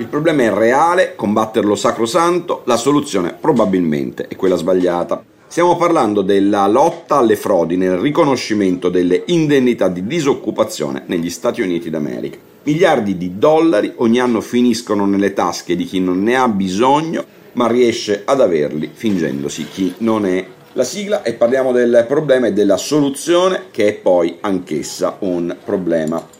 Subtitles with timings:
[0.00, 5.22] Il problema è reale, combatterlo sacrosanto, la soluzione probabilmente è quella sbagliata.
[5.46, 11.90] Stiamo parlando della lotta alle frodi nel riconoscimento delle indennità di disoccupazione negli Stati Uniti
[11.90, 12.38] d'America.
[12.62, 17.66] Miliardi di dollari ogni anno finiscono nelle tasche di chi non ne ha bisogno, ma
[17.66, 20.42] riesce ad averli fingendosi chi non è.
[20.72, 26.38] La sigla e parliamo del problema e della soluzione che è poi anch'essa un problema.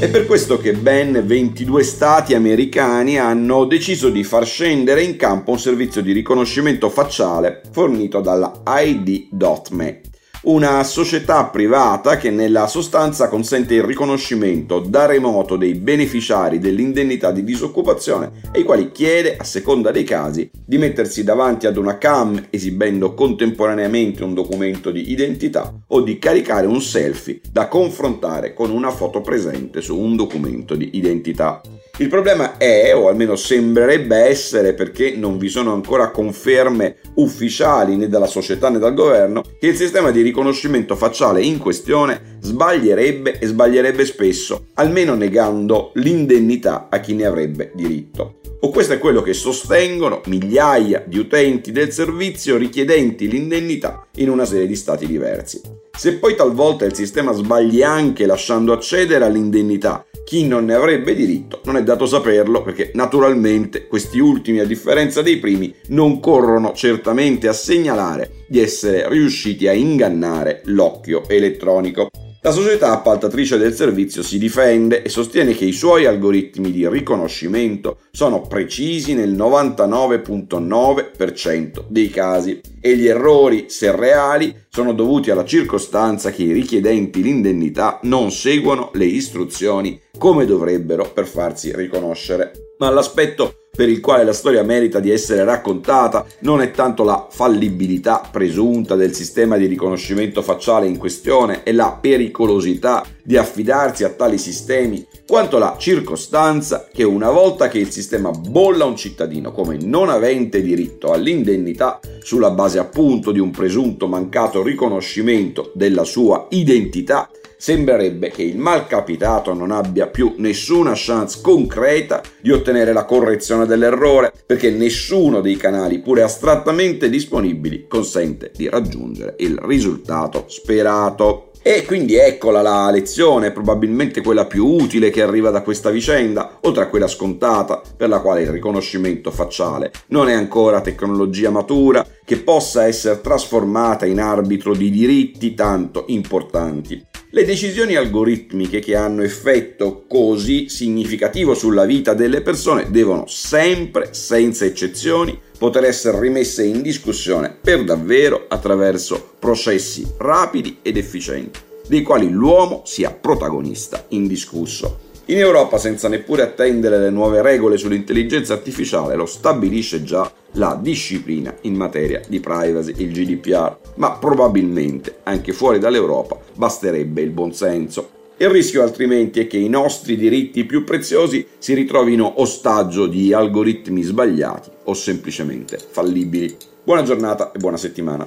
[0.00, 5.50] È per questo che ben 22 stati americani hanno deciso di far scendere in campo
[5.50, 10.09] un servizio di riconoscimento facciale fornito dalla ID.me
[10.42, 17.44] una società privata che nella sostanza consente il riconoscimento da remoto dei beneficiari dell'indennità di
[17.44, 23.12] disoccupazione ai quali chiede, a seconda dei casi, di mettersi davanti ad una cam esibendo
[23.12, 29.20] contemporaneamente un documento di identità o di caricare un selfie da confrontare con una foto
[29.20, 31.60] presente su un documento di identità.
[31.98, 38.08] Il problema è, o almeno sembrerebbe essere perché non vi sono ancora conferme ufficiali né
[38.08, 43.46] dalla società né dal governo, che il sistema di riconoscimento facciale in questione sbaglierebbe e
[43.46, 48.36] sbaglierebbe spesso, almeno negando l'indennità a chi ne avrebbe diritto.
[48.62, 54.44] O questo è quello che sostengono migliaia di utenti del servizio richiedenti l'indennità in una
[54.44, 55.60] serie di stati diversi.
[55.96, 61.60] Se poi talvolta il sistema sbagli anche lasciando accedere all'indennità chi non ne avrebbe diritto,
[61.64, 67.48] non è dato saperlo perché naturalmente questi ultimi, a differenza dei primi, non corrono certamente
[67.48, 72.10] a segnalare di essere riusciti a ingannare l'occhio elettronico.
[72.42, 77.98] La società appaltatrice del servizio si difende e sostiene che i suoi algoritmi di riconoscimento
[78.10, 86.30] sono precisi nel 99.9% dei casi e gli errori, se reali, sono dovuti alla circostanza
[86.30, 92.52] che i richiedenti l'indennità non seguono le istruzioni come dovrebbero per farsi riconoscere.
[92.78, 97.28] Ma l'aspetto per il quale la storia merita di essere raccontata non è tanto la
[97.30, 104.10] fallibilità presunta del sistema di riconoscimento facciale in questione e la pericolosità di affidarsi a
[104.10, 109.76] tali sistemi, quanto la circostanza che una volta che il sistema bolla un cittadino come
[109.80, 117.30] non avente diritto all'indennità sulla base appunto di un presunto mancato riconoscimento della sua identità,
[117.60, 124.32] sembrerebbe che il malcapitato non abbia più nessuna chance concreta di ottenere la correzione dell'errore,
[124.46, 131.50] perché nessuno dei canali, pure astrattamente disponibili, consente di raggiungere il risultato sperato.
[131.62, 136.84] E quindi eccola la lezione, probabilmente quella più utile che arriva da questa vicenda, oltre
[136.84, 142.38] a quella scontata, per la quale il riconoscimento facciale non è ancora tecnologia matura che
[142.38, 147.08] possa essere trasformata in arbitro di diritti tanto importanti.
[147.32, 154.64] Le decisioni algoritmiche che hanno effetto così significativo sulla vita delle persone devono sempre, senza
[154.64, 162.28] eccezioni, poter essere rimesse in discussione per davvero attraverso processi rapidi ed efficienti, dei quali
[162.28, 165.09] l'uomo sia protagonista indiscusso.
[165.30, 171.54] In Europa, senza neppure attendere le nuove regole sull'intelligenza artificiale, lo stabilisce già la disciplina
[171.60, 178.10] in materia di privacy, il GDPR, ma probabilmente anche fuori dall'Europa basterebbe il buonsenso.
[178.38, 184.02] Il rischio altrimenti è che i nostri diritti più preziosi si ritrovino ostaggio di algoritmi
[184.02, 186.56] sbagliati o semplicemente fallibili.
[186.82, 188.26] Buona giornata e buona settimana.